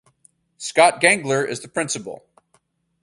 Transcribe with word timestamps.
Scott 0.57 0.99
Gengler 0.99 1.47
is 1.47 1.59
the 1.59 1.67
Prinicpal. 1.67 2.21